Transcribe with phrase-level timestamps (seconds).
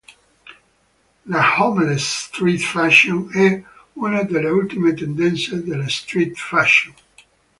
[1.27, 3.63] La homeless street fashion è
[3.93, 6.95] una delle ultime tendenze della street fashion.